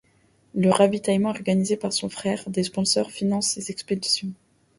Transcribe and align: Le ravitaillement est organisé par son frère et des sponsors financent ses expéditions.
Le 0.55 0.71
ravitaillement 0.71 1.31
est 1.31 1.37
organisé 1.37 1.77
par 1.77 1.93
son 1.93 2.09
frère 2.09 2.45
et 2.47 2.49
des 2.49 2.63
sponsors 2.63 3.11
financent 3.11 3.49
ses 3.49 3.69
expéditions. 3.69 4.31